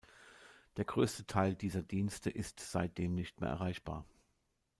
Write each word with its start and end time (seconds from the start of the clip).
Der 0.77 0.85
größte 0.85 1.27
Teil 1.27 1.53
dieser 1.53 1.83
Dienste 1.83 2.31
ist 2.31 2.59
seitdem 2.59 3.13
nicht 3.13 3.39
mehr 3.39 3.51
erreichbar. 3.51 4.03